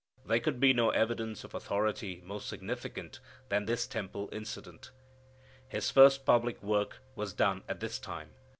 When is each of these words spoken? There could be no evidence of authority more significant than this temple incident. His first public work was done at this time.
There 0.25 0.39
could 0.39 0.59
be 0.59 0.73
no 0.73 0.89
evidence 0.89 1.43
of 1.43 1.53
authority 1.53 2.21
more 2.25 2.41
significant 2.41 3.19
than 3.49 3.65
this 3.65 3.85
temple 3.85 4.29
incident. 4.31 4.89
His 5.67 5.91
first 5.91 6.25
public 6.25 6.63
work 6.63 6.97
was 7.15 7.33
done 7.33 7.61
at 7.69 7.81
this 7.81 7.99
time. 7.99 8.31